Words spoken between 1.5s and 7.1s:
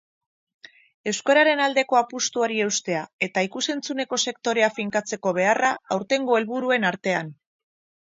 aldeko apustuari eustea eta ikus-entzunezko sektorea finkatzeko beharra, aurtengo helburuen